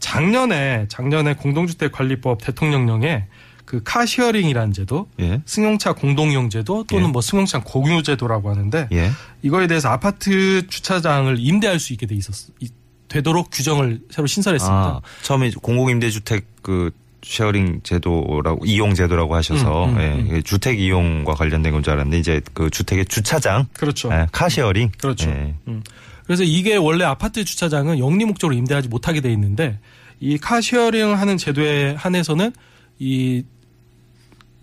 작년에 0.00 0.86
작년에 0.88 1.34
공동주택관리법 1.34 2.42
대통령령에 2.42 3.26
그 3.64 3.82
car 3.84 3.99
sharing이라는 3.99 4.72
제도, 4.72 5.08
예. 5.20 5.42
승용차 5.46 5.92
공동이용제도 5.92 6.84
또는 6.84 7.08
예. 7.08 7.12
뭐 7.12 7.20
승용차 7.22 7.60
공유제도라고 7.62 8.50
하는데 8.50 8.88
예. 8.92 9.10
이거에 9.42 9.66
대해서 9.68 9.88
아파트 9.90 10.66
주차장을 10.66 11.36
임대할 11.38 11.78
수 11.78 11.92
있게 11.92 12.06
돼 12.06 12.14
있었 12.16 12.48
이- 12.60 12.70
되도록 13.08 13.50
규정을 13.50 14.00
새로 14.10 14.26
신설했습니다. 14.26 14.76
아, 14.76 15.00
처음에 15.22 15.50
공공임대주택 15.62 16.44
그 16.62 16.90
sharing 17.22 17.80
제도라고 17.82 18.64
이용 18.64 18.94
제도라고 18.94 19.34
하셔서 19.34 19.86
음, 19.86 19.96
음, 19.96 20.00
예, 20.00 20.34
음. 20.36 20.42
주택 20.44 20.78
이용과 20.78 21.34
관련된 21.34 21.72
건 21.72 21.82
줄 21.82 21.92
알았는데 21.94 22.18
이제 22.18 22.40
그 22.54 22.70
주택의 22.70 23.06
주차장 23.06 23.66
그렇죠. 23.74 24.10
예, 24.12 24.26
car 24.32 24.50
sharing 24.50 24.92
그렇죠. 24.98 25.28
예. 25.30 25.54
음. 25.66 25.82
그래서 26.24 26.44
이게 26.44 26.76
원래 26.76 27.04
아파트 27.04 27.44
주차장은 27.44 27.98
영리 27.98 28.24
목적으로 28.24 28.56
임대하지 28.56 28.88
못하게 28.88 29.20
돼 29.20 29.32
있는데 29.32 29.78
이 30.20 30.36
car 30.38 30.61
sharing 30.61 31.16
하는 31.16 31.36
제도에 31.38 31.94
한해서는 31.96 32.52
이 32.98 33.42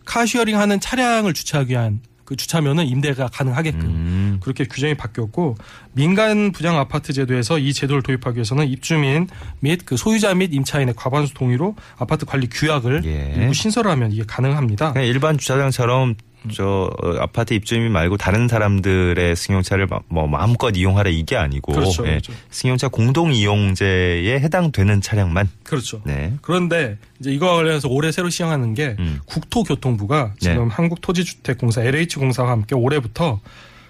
car 0.06 0.21
sharing 0.21 0.58
하는 0.58 0.80
차량을 0.80 1.34
주차하기 1.34 1.72
위한 1.72 2.00
그 2.26 2.36
주차면은 2.36 2.86
임대가 2.88 3.28
가능하게끔 3.28 3.82
음. 3.82 4.38
그렇게 4.42 4.66
규정이 4.66 4.96
바뀌었고 4.96 5.56
민간 5.94 6.52
분양 6.52 6.78
아파트 6.78 7.14
제도에서 7.14 7.60
이 7.60 7.72
제도를 7.72 8.02
도입하기 8.02 8.38
위해서는 8.38 8.68
입주민 8.68 9.28
및 9.60 9.86
그 9.86 9.96
소유자 9.96 10.34
및 10.34 10.54
임차인의 10.54 10.96
과반수 10.98 11.36
동의로 11.36 11.76
아파트 11.98 12.26
관리 12.26 12.48
규약을 12.48 13.04
예. 13.06 13.34
일부 13.38 13.54
신설하면 13.54 14.12
이게 14.12 14.24
가능합니다. 14.28 14.94
일반 15.02 15.38
주차장처럼 15.38 16.16
저 16.54 16.92
어, 17.02 17.16
아파트 17.20 17.54
입주민 17.54 17.92
말고 17.92 18.18
다른 18.18 18.48
사람들의 18.48 19.36
승용차를 19.36 19.88
마- 19.88 20.00
뭐 20.08 20.28
마음껏 20.28 20.72
이용하라 20.76 21.10
이게 21.10 21.36
아니고 21.36 21.74
그렇죠, 21.74 22.04
예, 22.06 22.12
그렇죠. 22.12 22.34
승용차 22.50 22.88
공동 22.90 23.34
이용제에 23.34 24.40
해당되는 24.40 25.02
차량만 25.02 25.50
그렇죠. 25.64 26.02
네. 26.06 26.34
그런데 26.42 26.98
이제 27.20 27.32
이거와 27.32 27.56
관련해서 27.56 27.88
올해 27.90 28.12
새로 28.12 28.30
시행하는 28.30 28.74
게 28.74 28.96
음. 29.00 29.20
국토교통부가 29.26 30.34
네. 30.42 30.52
지금 30.52 30.68
한국토지주택공사 30.70 31.84
LH공사와 31.84 32.52
함께 32.52 32.76
올해부터 32.76 33.40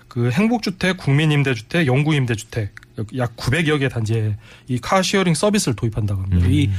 그 0.08 0.30
행복주택, 0.32 0.98
국민임대주택, 0.98 1.88
영구임대주택 1.88 2.74
약 3.18 3.36
900여 3.36 3.80
개 3.80 3.90
단지에 3.90 4.38
이 4.70 4.80
카시어링 4.80 5.34
서비스를 5.34 5.76
도입한다고 5.76 6.22
합니다. 6.22 6.46
음. 6.46 6.52
이 6.54 6.70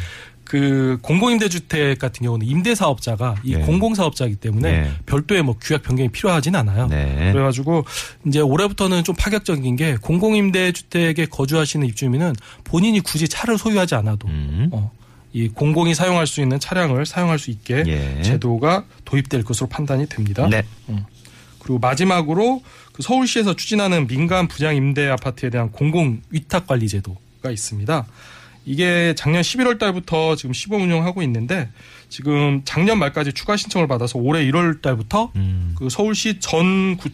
그 0.46 0.98
공공임대주택 1.02 1.98
같은 1.98 2.24
경우는 2.24 2.46
임대사업자가 2.46 3.34
이 3.42 3.56
네. 3.56 3.62
공공사업자이기 3.62 4.36
때문에 4.36 4.80
네. 4.82 4.90
별도의 5.04 5.42
뭐 5.42 5.56
규약 5.60 5.82
변경이 5.82 6.08
필요하진 6.08 6.54
않아요. 6.54 6.86
네. 6.86 7.32
그래가지고 7.32 7.84
이제 8.26 8.40
올해부터는 8.40 9.02
좀 9.02 9.16
파격적인 9.16 9.74
게 9.74 9.96
공공임대주택에 9.96 11.26
거주하시는 11.26 11.84
입주민은 11.88 12.34
본인이 12.62 13.00
굳이 13.00 13.28
차를 13.28 13.58
소유하지 13.58 13.96
않아도 13.96 14.28
음. 14.28 14.68
어, 14.70 14.92
이 15.32 15.48
공공이 15.48 15.96
사용할 15.96 16.28
수 16.28 16.40
있는 16.40 16.60
차량을 16.60 17.06
사용할 17.06 17.40
수 17.40 17.50
있게 17.50 17.82
예. 17.86 18.22
제도가 18.22 18.84
도입될 19.04 19.42
것으로 19.42 19.68
판단이 19.68 20.08
됩니다. 20.08 20.48
네. 20.48 20.62
그리고 21.58 21.80
마지막으로 21.80 22.62
그 22.92 23.02
서울시에서 23.02 23.56
추진하는 23.56 24.06
민간 24.06 24.46
분양 24.46 24.76
임대 24.76 25.08
아파트에 25.08 25.50
대한 25.50 25.72
공공 25.72 26.22
위탁 26.30 26.68
관리 26.68 26.86
제도가 26.86 27.50
있습니다. 27.50 28.06
이게 28.66 29.14
작년 29.16 29.42
11월 29.42 29.78
달부터 29.78 30.36
지금 30.36 30.52
시범 30.52 30.82
운영하고 30.82 31.22
있는데 31.22 31.70
지금 32.08 32.62
작년 32.64 32.98
말까지 32.98 33.32
추가 33.32 33.56
신청을 33.56 33.86
받아서 33.86 34.18
올해 34.18 34.44
1월 34.50 34.82
달부터 34.82 35.30
음. 35.36 35.74
그 35.78 35.88
서울시 35.88 36.40
전구정그 36.40 37.06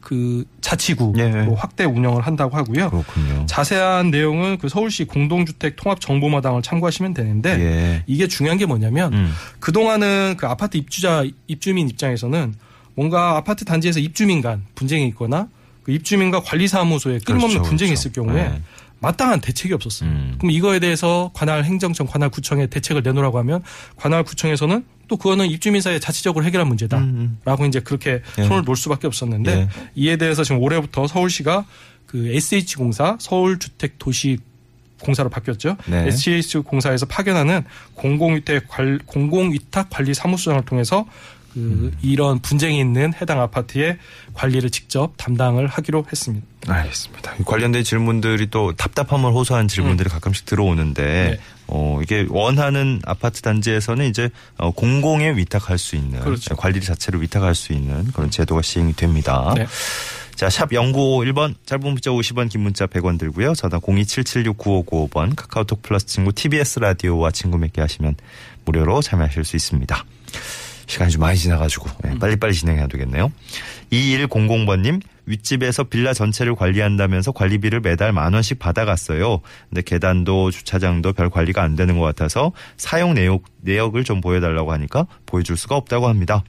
그 0.00 0.44
자치구로 0.60 1.18
예. 1.18 1.30
확대 1.56 1.84
운영을 1.84 2.22
한다고 2.22 2.56
하고요. 2.56 2.90
그렇군요. 2.90 3.46
자세한 3.46 4.10
내용은 4.10 4.56
그 4.58 4.68
서울시 4.68 5.04
공동주택 5.04 5.76
통합 5.76 6.00
정보마당을 6.00 6.62
참고하시면 6.62 7.12
되는데 7.12 7.50
예. 7.60 8.02
이게 8.06 8.26
중요한 8.26 8.56
게 8.56 8.66
뭐냐면 8.66 9.12
음. 9.12 9.32
그 9.58 9.72
동안은 9.72 10.36
그 10.38 10.46
아파트 10.46 10.76
입주자 10.76 11.24
입주민 11.48 11.88
입장에서는 11.90 12.54
뭔가 12.94 13.36
아파트 13.36 13.64
단지에서 13.64 14.00
입주민 14.00 14.40
간 14.40 14.64
분쟁이 14.74 15.06
있거나 15.08 15.48
그 15.82 15.92
입주민과 15.92 16.40
관리사무소에 16.42 17.20
끊임없는 17.24 17.56
그렇죠, 17.56 17.68
분쟁이 17.68 17.90
그렇죠. 17.90 18.08
있을 18.08 18.12
경우에 18.12 18.48
네. 18.48 18.62
마땅한 19.00 19.40
대책이 19.40 19.74
없었어요. 19.74 20.08
음. 20.08 20.34
그럼 20.38 20.50
이거에 20.50 20.78
대해서 20.78 21.30
관할 21.34 21.64
행정청, 21.64 22.06
관할 22.06 22.28
구청에 22.30 22.66
대책을 22.66 23.02
내놓으라고 23.02 23.38
하면 23.38 23.62
관할 23.96 24.22
구청에서는 24.22 24.84
또 25.08 25.16
그거는 25.16 25.46
입주민 25.46 25.80
사이에 25.80 25.98
자치적으로 25.98 26.44
해결한 26.44 26.68
문제다. 26.68 26.98
음. 26.98 27.38
라고 27.44 27.66
이제 27.66 27.80
그렇게 27.80 28.22
예. 28.38 28.44
손을 28.44 28.62
놓을 28.64 28.76
수밖에 28.76 29.06
없었는데 29.06 29.52
예. 29.52 29.68
이에 29.96 30.16
대해서 30.16 30.44
지금 30.44 30.62
올해부터 30.62 31.06
서울시가 31.08 31.64
그 32.06 32.28
SH공사 32.28 33.16
서울 33.18 33.58
주택 33.58 33.98
도시 33.98 34.38
공사로 35.00 35.30
바뀌었죠. 35.30 35.76
네. 35.86 36.06
SH공사에서 36.08 37.06
파견하는 37.06 37.64
공공위탁 37.94 38.68
관 38.68 38.98
공공위탁 39.06 39.88
관리 39.90 40.14
사무소장을 40.14 40.62
통해서 40.64 41.06
그 41.52 41.58
음. 41.60 41.92
이런 42.02 42.38
분쟁이 42.40 42.78
있는 42.78 43.12
해당 43.20 43.40
아파트의 43.40 43.98
관리를 44.34 44.70
직접 44.70 45.12
담당을 45.16 45.66
하기로 45.66 46.06
했습니다. 46.10 46.46
알겠습니다. 46.66 47.34
관련된 47.44 47.84
질문들이 47.84 48.48
또 48.50 48.72
답답함을 48.74 49.32
호소한 49.32 49.68
질문들이 49.68 50.08
가끔씩 50.08 50.46
들어오는데 50.46 51.02
네. 51.02 51.40
어 51.66 52.00
이게 52.02 52.26
원하는 52.28 53.00
아파트 53.04 53.42
단지에서는 53.42 54.06
이제 54.06 54.28
어, 54.58 54.70
공공에 54.70 55.36
위탁할 55.36 55.78
수 55.78 55.96
있는 55.96 56.20
그렇죠. 56.20 56.56
관리 56.56 56.80
자체를 56.80 57.22
위탁할 57.22 57.54
수 57.54 57.72
있는 57.72 58.04
그런 58.12 58.30
제도가 58.30 58.62
시행이 58.62 58.94
됩니다. 58.94 59.54
네. 59.56 59.66
자, 60.40 60.48
샵 60.48 60.70
0951번 60.70 61.54
짧은 61.66 61.84
문자 61.84 62.10
50원 62.10 62.48
긴 62.48 62.62
문자 62.62 62.86
100원 62.86 63.18
들고요. 63.18 63.52
전화 63.54 63.78
027769595번 63.78 65.36
카카오톡 65.36 65.82
플러스 65.82 66.06
친구 66.06 66.32
TBS 66.32 66.78
라디오와 66.78 67.30
친구 67.30 67.58
맺게 67.58 67.82
하시면 67.82 68.16
무료로 68.64 69.02
참여하실 69.02 69.44
수 69.44 69.56
있습니다. 69.56 70.02
시간이 70.90 71.12
좀 71.12 71.20
많이 71.20 71.38
지나가지고 71.38 71.88
네, 72.02 72.18
빨리빨리 72.18 72.52
진행해야 72.52 72.88
되겠네요. 72.88 73.30
2100번님 73.92 75.00
윗집에서 75.26 75.84
빌라 75.84 76.12
전체를 76.12 76.56
관리한다면서 76.56 77.30
관리비를 77.30 77.80
매달 77.80 78.12
만 78.12 78.34
원씩 78.34 78.58
받아갔어요. 78.58 79.40
근데 79.68 79.82
계단도 79.82 80.50
주차장도 80.50 81.12
별 81.12 81.30
관리가 81.30 81.62
안 81.62 81.76
되는 81.76 81.96
것 81.96 82.04
같아서 82.04 82.50
사용 82.76 83.14
내역, 83.14 83.44
내역을 83.60 84.02
좀 84.02 84.20
보여달라고 84.20 84.72
하니까 84.72 85.06
보여줄 85.26 85.56
수가 85.56 85.76
없다고 85.76 86.08
합니다. 86.08 86.42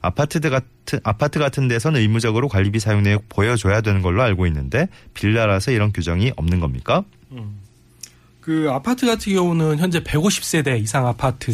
아파트 0.00 0.40
같은 0.40 0.98
아파트 1.04 1.38
같은 1.38 1.68
데서는 1.68 2.00
의무적으로 2.00 2.48
관리비 2.48 2.80
사용 2.80 3.02
내역 3.02 3.28
보여줘야 3.28 3.82
되는 3.82 4.00
걸로 4.00 4.22
알고 4.22 4.46
있는데 4.46 4.88
빌라라서 5.12 5.70
이런 5.70 5.92
규정이 5.92 6.32
없는 6.36 6.60
겁니까? 6.60 7.04
그 8.40 8.68
아파트 8.70 9.06
같은 9.06 9.34
경우는 9.34 9.78
현재 9.78 10.00
150세대 10.00 10.80
이상 10.80 11.06
아파트 11.06 11.52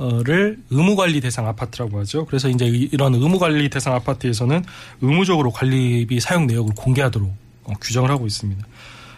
를 0.00 0.56
의무 0.70 0.96
관리 0.96 1.20
대상 1.20 1.46
아파트라고 1.46 1.98
하죠. 2.00 2.24
그래서 2.24 2.48
이제 2.48 2.64
이- 2.66 2.88
이런 2.90 3.14
의무 3.14 3.38
관리 3.38 3.68
대상 3.68 3.94
아파트에서는 3.94 4.64
의무적으로 5.02 5.50
관리비 5.50 6.20
사용 6.20 6.46
내역을 6.46 6.74
공개하도록 6.74 7.30
어, 7.64 7.72
규정을 7.82 8.10
하고 8.10 8.26
있습니다. 8.26 8.66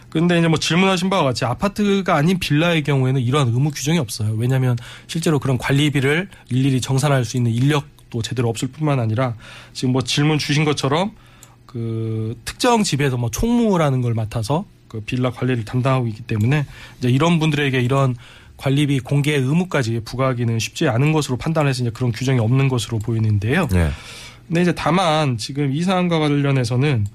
근데 0.09 0.37
이제 0.37 0.47
뭐 0.49 0.59
질문하신 0.59 1.09
바와 1.09 1.23
같이 1.23 1.45
아파트가 1.45 2.15
아닌 2.15 2.37
빌라의 2.37 2.83
경우에는 2.83 3.21
이러한 3.21 3.47
의무 3.47 3.71
규정이 3.71 3.97
없어요. 3.97 4.33
왜냐하면 4.33 4.75
실제로 5.07 5.39
그런 5.39 5.57
관리비를 5.57 6.27
일일이 6.49 6.81
정산할 6.81 7.23
수 7.23 7.37
있는 7.37 7.51
인력도 7.53 8.21
제대로 8.21 8.49
없을 8.49 8.67
뿐만 8.67 8.99
아니라 8.99 9.35
지금 9.71 9.93
뭐 9.93 10.01
질문 10.01 10.37
주신 10.37 10.65
것처럼 10.65 11.11
그 11.65 12.37
특정 12.43 12.83
집에서 12.83 13.15
뭐 13.15 13.31
총무라는 13.31 14.01
걸 14.01 14.13
맡아서 14.13 14.65
그 14.89 14.99
빌라 14.99 15.31
관리를 15.31 15.63
담당하고 15.65 16.07
있기 16.07 16.23
때문에 16.23 16.65
이제 16.99 17.09
이런 17.09 17.39
분들에게 17.39 17.79
이런 17.79 18.15
관리비 18.63 19.01
공개 19.01 19.33
의무까지 19.35 19.99
부과하기는 20.05 20.57
쉽지 20.57 20.87
않은 20.87 21.11
것으로 21.11 21.35
판단해서 21.35 21.83
이제 21.83 21.91
그런 21.91 22.13
규정이 22.13 22.39
없는 22.39 22.69
것으로 22.69 22.97
보이는데요. 22.99 23.67
네. 23.67 23.89
근데 24.47 24.61
이제 24.61 24.73
다만 24.73 25.37
지금 25.37 25.73
이 25.73 25.83
사안과 25.83 26.19
관련해서는 26.19 27.05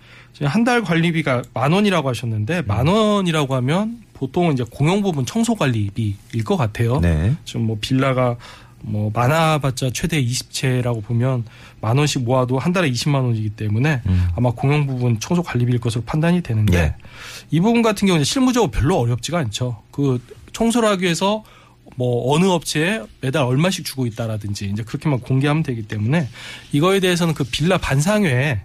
한 0.42 0.64
달 0.64 0.82
관리비가 0.82 1.42
만 1.54 1.72
원이라고 1.72 2.08
하셨는데 2.08 2.62
만 2.62 2.86
원이라고 2.86 3.54
하면 3.56 4.02
보통 4.12 4.52
이제 4.52 4.62
공용 4.70 5.00
부분 5.00 5.24
청소 5.24 5.54
관리비일 5.54 6.44
것 6.44 6.56
같아요. 6.58 7.00
네. 7.00 7.34
지금 7.46 7.62
뭐 7.62 7.78
빌라가 7.80 8.36
뭐 8.82 9.10
많아봤자 9.14 9.90
최대 9.94 10.22
20채라고 10.22 11.02
보면 11.02 11.44
만 11.80 11.96
원씩 11.96 12.24
모아도 12.24 12.58
한 12.58 12.72
달에 12.72 12.90
20만 12.90 13.24
원이기 13.24 13.50
때문에 13.50 14.02
음. 14.06 14.28
아마 14.36 14.50
공용 14.50 14.86
부분 14.86 15.18
청소 15.18 15.42
관리비일 15.42 15.80
것으로 15.80 16.04
판단이 16.04 16.42
되는데 16.42 16.78
예. 16.78 16.94
이 17.50 17.58
부분 17.60 17.80
같은 17.82 18.06
경우는 18.06 18.24
실무적으로 18.24 18.70
별로 18.70 18.98
어렵지가 18.98 19.38
않죠. 19.38 19.82
그 19.90 20.20
청소를 20.58 20.88
하기 20.90 21.04
위해서 21.04 21.44
뭐 21.96 22.34
어느 22.34 22.44
업체에 22.46 23.02
매달 23.20 23.44
얼마씩 23.44 23.84
주고 23.84 24.06
있다라든지 24.06 24.68
이제 24.72 24.82
그렇게만 24.82 25.20
공개하면 25.20 25.62
되기 25.62 25.82
때문에 25.82 26.28
이거에 26.72 27.00
대해서는 27.00 27.32
그 27.34 27.44
빌라 27.44 27.78
반상회 27.78 28.60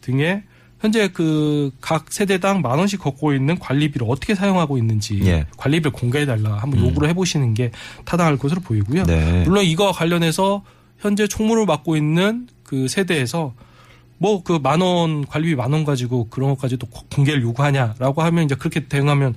등에 0.00 0.42
현재 0.80 1.08
그 1.08 1.70
각 1.80 2.12
세대당 2.12 2.60
만 2.62 2.78
원씩 2.78 3.00
걷고 3.00 3.32
있는 3.34 3.58
관리비를 3.58 4.06
어떻게 4.10 4.34
사용하고 4.34 4.76
있는지 4.78 5.20
예. 5.24 5.46
관리비를 5.56 5.92
공개해 5.92 6.26
달라 6.26 6.56
한번 6.58 6.80
음. 6.80 6.86
요구를 6.88 7.08
해보시는 7.10 7.54
게 7.54 7.70
타당할 8.04 8.36
것으로 8.36 8.60
보이고요. 8.60 9.04
네. 9.04 9.44
물론 9.44 9.64
이거와 9.64 9.92
관련해서 9.92 10.62
현재 10.98 11.26
총무를 11.26 11.64
맡고 11.66 11.96
있는 11.96 12.48
그 12.64 12.88
세대에서 12.88 13.54
뭐 14.18 14.42
그 14.42 14.58
만 14.58 14.80
원 14.82 15.26
관리비 15.26 15.54
만 15.54 15.72
원 15.72 15.84
가지고 15.84 16.28
그런 16.28 16.50
것까지도 16.50 16.86
고- 16.86 17.04
공개를 17.14 17.42
요구하냐라고 17.42 18.22
하면 18.22 18.44
이제 18.44 18.54
그렇게 18.54 18.86
대응하면 18.86 19.34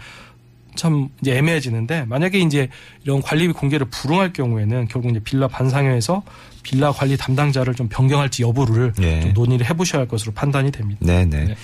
참 0.77 1.09
이제 1.21 1.35
애매해지는데 1.37 2.05
만약에 2.05 2.39
이제 2.39 2.69
이런 3.03 3.21
관리비 3.21 3.53
공개를 3.53 3.87
불응할 3.89 4.31
경우에는 4.31 4.87
결국 4.87 5.11
이제 5.11 5.19
빌라 5.19 5.47
반상회에서 5.47 6.23
빌라 6.63 6.91
관리 6.91 7.17
담당자를 7.17 7.75
좀 7.75 7.89
변경할지 7.89 8.43
여부를 8.43 8.93
예. 9.01 9.21
좀 9.21 9.33
논의를 9.33 9.69
해보셔야 9.69 10.01
할 10.01 10.07
것으로 10.07 10.31
판단이 10.33 10.71
됩니다. 10.71 10.99
네네. 11.05 11.45
네. 11.45 11.55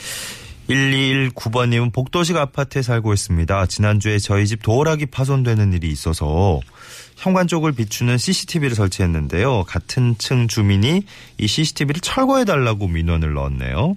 1219번님은 0.70 1.92
복도식 1.92 2.38
아파트에 2.38 2.82
살고 2.82 3.14
있습니다. 3.14 3.66
지난주에 3.66 4.18
저희 4.18 4.48
집 4.48 4.62
도어락이 4.62 5.08
파손되는 5.08 5.74
일이 5.74 5.90
있어서 5.92 6.62
현관 7.18 7.48
쪽을 7.48 7.74
비추는 7.74 8.18
CCTV를 8.18 8.76
설치했는데요. 8.76 9.64
같은 9.66 10.16
층 10.18 10.48
주민이 10.48 11.04
이 11.38 11.48
CCTV를 11.48 12.02
철거해달라고 12.02 12.88
민원을 12.88 13.34
넣었네요. 13.34 13.96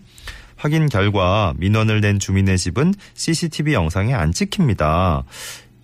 확인 0.66 0.88
결과 0.88 1.54
민원을 1.58 2.00
낸 2.00 2.18
주민의 2.18 2.58
집은 2.58 2.92
CCTV 3.14 3.72
영상에 3.72 4.12
안 4.14 4.32
찍힙니다. 4.32 5.22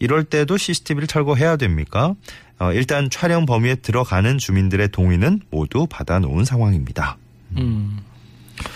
이럴 0.01 0.25
때도 0.25 0.57
CCTV를 0.57 1.07
철거해야 1.07 1.57
됩니까? 1.57 2.17
어, 2.59 2.73
일단 2.73 3.09
촬영 3.09 3.47
범위에 3.47 3.77
들어가는 3.77 4.39
주민들의 4.39 4.89
동의는 4.89 5.43
모두 5.53 5.87
받아놓은 5.89 6.45
상황입니다. 6.45 7.17
음. 7.59 8.01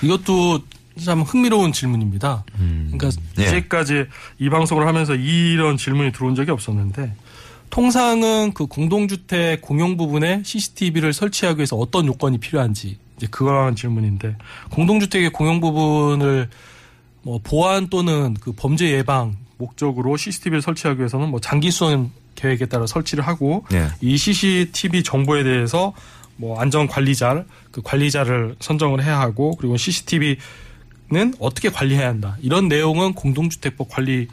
이것도 0.00 0.60
참 1.04 1.22
흥미로운 1.22 1.72
질문입니다. 1.72 2.44
음. 2.60 2.92
그러니까 2.92 3.20
예. 3.40 3.42
이제까지 3.42 4.04
이 4.38 4.48
방송을 4.48 4.86
하면서 4.86 5.16
이런 5.16 5.76
질문이 5.76 6.12
들어온 6.12 6.36
적이 6.36 6.52
없었는데 6.52 7.16
통상은 7.70 8.52
그 8.54 8.66
공동주택 8.66 9.60
공용 9.60 9.96
부분에 9.96 10.42
CCTV를 10.44 11.12
설치하기 11.12 11.58
위해서 11.58 11.74
어떤 11.74 12.06
요건이 12.06 12.38
필요한지 12.38 12.96
이제 13.16 13.26
그거라는 13.30 13.76
질문인데 13.76 14.36
공동주택의 14.70 15.30
공용 15.30 15.60
부분을 15.60 16.48
뭐 17.22 17.40
보안 17.42 17.88
또는 17.88 18.34
그 18.40 18.52
범죄 18.52 18.90
예방 18.90 19.36
목적으로 19.58 20.16
CCTV를 20.16 20.62
설치하기 20.62 20.98
위해서는 21.00 21.28
뭐 21.28 21.40
장기 21.40 21.70
수원 21.70 22.10
계획에 22.34 22.66
따라 22.66 22.86
설치를 22.86 23.26
하고 23.26 23.64
예. 23.72 23.88
이 24.00 24.16
CCTV 24.16 25.02
정보에 25.02 25.42
대해서 25.42 25.94
뭐 26.36 26.60
안전 26.60 26.86
관리자 26.86 27.44
그 27.70 27.80
관리자를 27.82 28.56
선정을 28.60 29.02
해야 29.02 29.18
하고 29.18 29.56
그리고 29.56 29.76
CCTV는 29.76 31.34
어떻게 31.40 31.70
관리해야 31.70 32.08
한다 32.08 32.36
이런 32.42 32.68
내용은 32.68 33.14
공동주택법 33.14 33.88
관리 33.88 34.28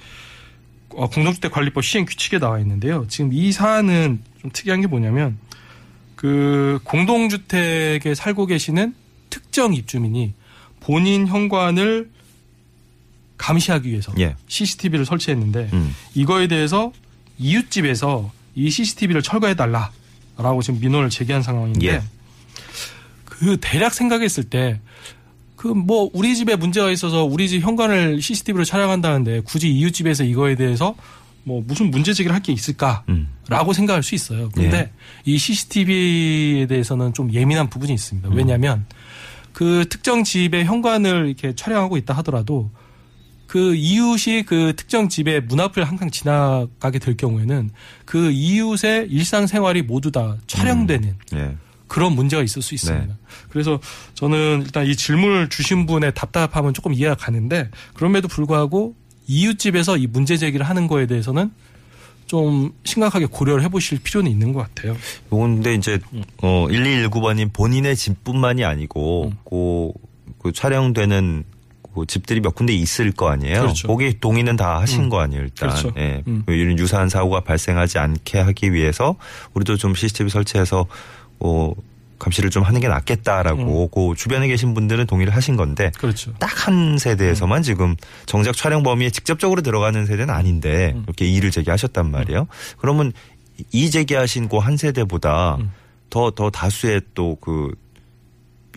어, 0.90 1.10
공동주택 1.10 1.52
관리법 1.52 1.84
시행 1.84 2.06
규칙에 2.06 2.38
나와 2.38 2.60
있는데요. 2.60 3.06
지금 3.08 3.34
이 3.34 3.52
사안은 3.52 4.22
좀 4.42 4.52
특이한 4.52 4.82
게 4.82 4.88
뭐냐면 4.88 5.38
그 6.24 6.80
공동주택에 6.86 8.16
살고 8.16 8.46
계시는 8.46 8.96
특정 9.30 9.74
입주민이 9.74 10.32
본인 10.80 11.28
현관을 11.28 12.10
감시하기 13.38 13.90
위해서 13.90 14.14
예. 14.20 14.38
CCTV를 14.48 15.06
설치했는데 15.06 15.70
음. 15.74 15.94
이거에 16.16 16.48
대해서 16.48 16.94
이웃집에서 17.40 18.32
이 18.56 18.70
CCTV를 18.70 19.22
철거해 19.22 19.56
달라라고 19.56 20.62
지금 20.62 20.80
민원을 20.80 21.10
제기한 21.10 21.42
상황인데 21.42 21.88
예. 21.88 22.02
그 23.26 23.58
대략 23.60 23.94
생각했을 23.94 24.46
때 24.46 24.80
그 25.58 25.70
뭐 25.70 26.10
우리 26.14 26.36
집에 26.36 26.56
문제가 26.56 26.90
있어서 26.92 27.24
우리 27.24 27.48
집 27.50 27.62
현관을 27.62 28.22
CCTV로 28.22 28.64
촬영한다는데 28.66 29.42
굳이 29.42 29.70
이웃집에서 29.72 30.24
이거에 30.26 30.56
대해서 30.56 30.96
뭐 31.44 31.62
무슨 31.66 31.92
문제 31.92 32.14
제기를 32.14 32.34
할 32.34 32.42
게 32.42 32.52
있을까라고 32.54 33.04
음. 33.10 33.74
생각할 33.74 34.04
수 34.04 34.16
있어요. 34.16 34.50
근데 34.50 34.78
예. 34.78 34.92
이 35.26 35.38
CCTV에 35.38 36.68
대해서는 36.68 37.14
좀 37.14 37.32
예민한 37.34 37.70
부분이 37.70 37.94
있습니다. 37.94 38.30
왜냐하면 38.34 38.86
그 39.54 39.86
특정 39.90 40.24
집의 40.24 40.66
현관을 40.66 41.28
이렇게 41.28 41.54
촬영하고 41.56 41.98
있다 41.98 42.14
하더라도 42.16 42.72
그 43.48 43.76
이웃이 43.76 44.44
그 44.44 44.74
특정 44.76 45.10
집의 45.10 45.42
문 45.42 45.60
앞을 45.60 45.84
항상 45.84 46.10
지나가게 46.10 46.98
될 47.00 47.16
경우에는 47.16 47.70
그 48.06 48.32
이웃의 48.32 49.10
일상생활이 49.10 49.84
모두 49.84 50.12
다 50.12 50.38
촬영되는 50.48 51.16
예. 51.36 51.56
그런 51.88 52.14
문제가 52.14 52.42
있을 52.42 52.64
수 52.64 52.74
있습니다. 52.74 53.16
그래서 53.50 53.80
저는 54.16 54.64
일단 54.66 54.88
이 54.88 54.96
질문을 54.96 55.50
주신 55.50 55.86
분의 55.86 56.14
답답함은 56.16 56.74
조금 56.74 56.94
이해가 56.94 57.14
가는데 57.14 57.70
그럼에도 57.94 58.28
불구하고 58.28 58.96
이웃집에서 59.28 59.98
이 59.98 60.08
문제 60.08 60.38
제기를 60.38 60.66
하는 60.68 60.88
거에 60.88 61.06
대해서는 61.08 61.52
좀 62.26 62.74
심각하게 62.84 63.26
고려를 63.26 63.64
해보실 63.64 64.00
필요는 64.00 64.32
있는 64.32 64.54
것 64.54 64.62
같아요. 64.62 64.96
근데 65.30 65.76
이제 65.76 66.00
음. 66.14 66.24
어 66.42 66.68
1219번님 66.70 67.54
본인의 67.54 67.96
집뿐만이 67.96 68.64
아니고 68.64 69.26
음. 69.26 69.38
그, 69.48 69.92
그 70.42 70.52
촬영되는 70.52 71.44
그 71.94 72.06
집들이 72.08 72.42
몇 72.42 72.56
군데 72.56 72.74
있을 72.74 73.12
거 73.12 73.30
아니에요. 73.30 73.62
그렇죠. 73.62 73.88
거기 73.88 74.20
동의는 74.20 74.56
다 74.56 74.80
하신 74.80 75.04
음. 75.04 75.10
거 75.10 75.20
아니에요, 75.20 75.44
일단. 75.44 75.70
그렇죠. 75.70 75.92
예. 75.98 76.24
음. 76.28 76.44
이런 76.48 76.80
유사한 76.80 77.08
사고가 77.08 77.42
발생하지 77.42 78.00
않게 78.00 78.40
하기 78.40 78.74
위해서 78.74 79.16
우리도 79.54 79.78
좀 79.78 79.94
CCTV 79.94 80.30
설치해서 80.30 80.88
어 81.40 81.74
감시를 82.24 82.50
좀 82.50 82.64
하는 82.64 82.80
게 82.80 82.88
낫겠다라고 82.88 83.90
그 83.90 84.14
주변에 84.16 84.48
계신 84.48 84.74
분들은 84.74 85.06
동의를 85.08 85.36
하신 85.36 85.56
건데 85.58 85.92
그렇죠. 85.98 86.34
딱 86.40 86.54
한 86.68 86.98
세대에서만 86.98 87.60
음. 87.60 87.64
지금 87.64 87.96
정작 88.26 88.56
촬영 88.56 88.84
범위에 88.84 89.10
직접적으로 89.10 89.62
들어가는 89.62 90.06
세대는 90.06 90.34
아닌데 90.34 90.94
음. 90.96 91.04
이렇게 91.06 91.26
이의를 91.26 91.52
제기하셨단 91.52 92.10
말이에요. 92.10 92.48
그러면 92.78 93.12
이 93.72 93.90
제기하신 93.92 94.48
그 94.50 94.58
한 94.60 94.78
세대보다 94.78 95.58
음. 95.60 95.72
더더 96.10 96.50
다수의 96.52 97.02
또 97.14 97.36
그 97.42 97.72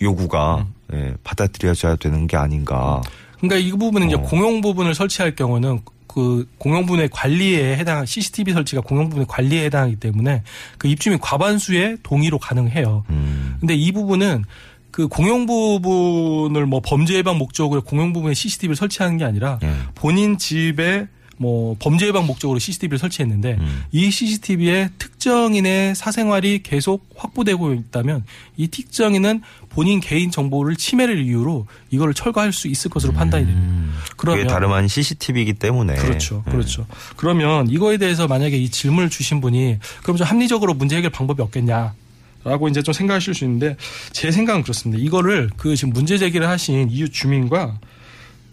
요구가 0.01 0.65
음. 0.91 0.97
예, 0.97 1.13
받아들여져야 1.23 1.95
되는 1.95 2.27
게 2.27 2.37
아닌가. 2.37 3.01
그러니까 3.39 3.57
이 3.57 3.71
부분은 3.71 4.07
이제 4.07 4.15
어. 4.17 4.21
공용 4.21 4.61
부분을 4.61 4.93
설치할 4.95 5.35
경우는 5.35 5.81
그 6.17 6.49
공용 6.57 6.87
부분의 6.87 7.09
관리에 7.11 7.77
해당 7.77 8.03
CCTV 8.03 8.51
설치가 8.51 8.81
공용 8.81 9.07
부분의 9.09 9.27
관리에 9.29 9.65
해당하기 9.65 9.97
때문에 9.97 10.41
그 10.79 10.87
입주민 10.87 11.19
과반수의 11.19 11.97
동의로 12.01 12.39
가능해요. 12.39 13.03
음. 13.11 13.57
근데 13.59 13.75
이 13.75 13.91
부분은 13.91 14.43
그 14.89 15.07
공용 15.07 15.45
부분을 15.45 16.65
뭐 16.65 16.81
범죄 16.83 17.13
예방 17.13 17.37
목적으로 17.37 17.83
공용 17.83 18.13
부분에 18.13 18.33
CCTV를 18.33 18.75
설치하는 18.75 19.17
게 19.17 19.25
아니라 19.25 19.59
예. 19.61 19.71
본인 19.93 20.39
집에 20.39 21.07
뭐 21.37 21.75
범죄 21.79 22.07
예방 22.07 22.25
목적으로 22.25 22.59
CCTV를 22.59 22.97
설치했는데 22.97 23.57
음. 23.59 23.83
이 23.91 24.09
CCTV에 24.09 24.89
특정인의 24.97 25.95
사생활이 25.95 26.63
계속 26.63 27.07
확보되고 27.15 27.73
있다면 27.73 28.25
이 28.57 28.67
특정인은 28.67 29.41
본인 29.69 29.99
개인 29.99 30.31
정보를 30.31 30.75
침해를 30.75 31.23
이유로 31.23 31.67
이거를 31.91 32.13
철거할 32.13 32.51
수 32.51 32.67
있을 32.67 32.89
것으로 32.89 33.13
판단이 33.13 33.45
됩니다. 33.45 33.67
음. 33.67 33.93
그러면 34.15 34.43
그게 34.43 34.53
다름 34.53 34.73
아닌 34.73 34.87
CCTV이기 34.87 35.53
때문에 35.53 35.95
그렇죠. 35.95 36.43
예. 36.47 36.51
그렇죠. 36.51 36.87
그러면 37.15 37.69
이거에 37.69 37.97
대해서 37.97 38.27
만약에 38.27 38.57
이 38.57 38.69
질문을 38.69 39.09
주신 39.09 39.39
분이 39.39 39.77
그럼 40.01 40.17
좀 40.17 40.25
합리적으로 40.25 40.73
문제 40.73 40.97
해결 40.97 41.11
방법이 41.11 41.41
없겠냐? 41.41 41.93
라고 42.43 42.69
이제 42.69 42.81
좀 42.81 42.93
생각하실 42.93 43.33
수 43.33 43.43
있는데 43.43 43.75
제 44.13 44.31
생각은 44.31 44.63
그렇습니다. 44.63 45.03
이거를 45.03 45.49
그 45.57 45.75
지금 45.75 45.91
문제 45.91 46.17
제기를 46.17 46.47
하신 46.47 46.89
이웃 46.89 47.11
주민과 47.11 47.79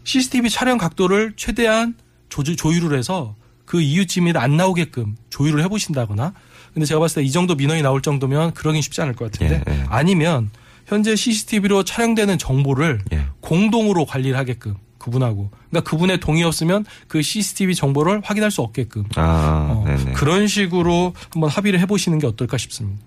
CCTV 0.05 0.51
촬영 0.51 0.79
각도를 0.79 1.35
최대한 1.37 1.95
조주, 2.35 2.57
조율을 2.57 2.99
해서 2.99 3.37
그 3.65 3.81
이웃 3.81 4.07
주민 4.09 4.37
안 4.37 4.57
나오게끔 4.57 5.15
조율을 5.31 5.63
해보신다거나 5.63 6.33
근데 6.75 6.85
제가 6.85 6.99
봤을 6.99 7.23
때 7.23 7.27
이 7.29 7.31
정도 7.31 7.55
민원이 7.55 7.81
나올 7.83 8.03
정도면 8.03 8.55
그러긴 8.55 8.83
쉽지 8.83 9.01
않을 9.03 9.15
것 9.15 9.31
같은데 9.31 9.63
예, 9.69 9.73
예. 9.73 9.85
아니면 9.89 10.51
현재 10.87 11.15
CCTV로 11.15 11.85
촬영되는 11.85 12.37
정보를 12.39 13.03
예. 13.13 13.27
공동으로 13.41 14.05
관리를 14.05 14.37
하게끔 14.37 14.75
그분하고 14.99 15.51
그러니까 15.71 15.89
그분의 15.89 16.19
동의 16.19 16.43
없으면 16.43 16.85
그 17.07 17.23
CCTV 17.23 17.77
정보를 17.77 18.21
확인할 18.25 18.51
수 18.51 18.63
없게끔 18.63 19.05
아, 19.15 19.69
어. 19.71 20.13
그런 20.15 20.49
식으로 20.49 21.15
한번 21.31 21.51
합의를 21.51 21.79
해보시는 21.81 22.19
게 22.19 22.27
어떨까 22.27 22.59
싶습니다. 22.59 23.01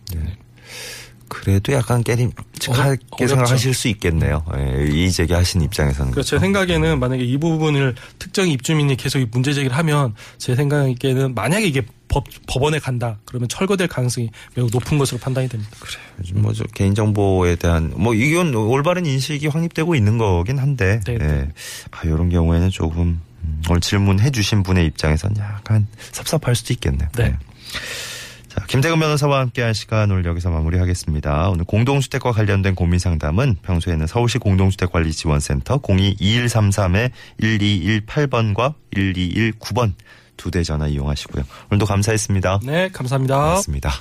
그래도 1.29 1.73
약간 1.73 2.03
깨림직하게 2.03 2.97
어렵죠. 3.11 3.27
생각하실 3.27 3.73
수 3.73 3.87
있겠네요. 3.89 4.43
예, 4.57 4.87
이 4.87 5.11
제기하신 5.11 5.61
입장에서는. 5.61 6.11
그래서 6.11 6.29
제 6.29 6.39
생각에는 6.39 6.99
만약에 6.99 7.23
이 7.23 7.37
부분을 7.37 7.95
특정 8.19 8.47
입주민이 8.47 8.95
계속 8.95 9.19
이 9.19 9.27
문제 9.31 9.53
제기를 9.53 9.75
하면 9.77 10.15
제 10.37 10.55
생각에는 10.55 11.35
만약에 11.35 11.65
이게 11.65 11.83
법, 12.07 12.23
법원에 12.47 12.79
간다 12.79 13.19
그러면 13.25 13.49
철거될 13.49 13.87
가능성이 13.87 14.29
매우 14.55 14.69
높은 14.71 14.97
것으로 14.97 15.19
판단이 15.19 15.49
됩니다. 15.49 15.71
요즘 16.19 16.41
뭐저 16.41 16.63
개인정보에 16.73 17.55
대한 17.57 17.93
뭐 17.95 18.13
이건 18.13 18.55
올바른 18.55 19.05
인식이 19.05 19.47
확립되고 19.47 19.95
있는 19.95 20.17
거긴 20.17 20.59
한데 20.59 21.01
네, 21.05 21.13
예. 21.13 21.17
네. 21.17 21.49
아, 21.91 22.01
이런 22.05 22.29
경우에는 22.29 22.69
조금 22.69 23.21
음, 23.43 23.61
오늘 23.69 23.81
질문해 23.81 24.31
주신 24.31 24.63
분의 24.63 24.85
입장에서는 24.87 25.37
약간 25.37 25.87
섭섭할 26.11 26.55
수도 26.55 26.73
있겠네요. 26.73 27.09
네. 27.17 27.35
자, 28.57 28.65
김태근 28.65 28.99
변호사와 28.99 29.39
함께한 29.41 29.73
시간 29.75 30.09
오늘 30.09 30.25
여기서 30.25 30.49
마무리하겠습니다. 30.49 31.49
오늘 31.49 31.63
공동주택과 31.65 32.31
관련된 32.31 32.73
고민 32.73 32.97
상담은 32.97 33.55
평소에는 33.61 34.07
서울시 34.07 34.39
공동주택관리지원센터 34.39 35.77
022133-1218번과 35.79 38.73
1219번 38.95 39.93
두 40.37 40.49
대 40.51 40.63
전화 40.63 40.87
이용하시고요. 40.87 41.43
오늘도 41.71 41.85
감사했습니다. 41.85 42.59
네, 42.63 42.89
감사합니다. 42.89 43.37
고맙습니다. 43.37 43.91